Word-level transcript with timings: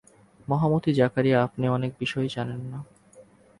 মহামতি 0.47 0.91
জাকারিয়া 0.93 1.37
আপনি 1.43 1.65
অনেক 1.67 1.91
বিষয়ই 1.99 2.29
জানেন 2.29 2.61
না। 2.71 2.79